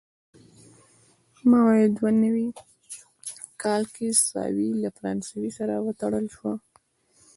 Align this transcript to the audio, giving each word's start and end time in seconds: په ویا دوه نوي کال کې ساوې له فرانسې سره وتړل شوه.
په 1.49 1.57
ویا 1.67 1.87
دوه 1.97 2.11
نوي 2.23 2.47
کال 3.61 3.81
کې 3.93 4.05
ساوې 4.27 4.69
له 4.83 4.89
فرانسې 4.97 5.47
سره 5.57 5.73
وتړل 5.85 6.25
شوه. 6.35 6.53